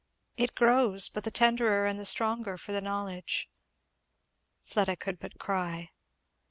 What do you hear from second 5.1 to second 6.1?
but cry.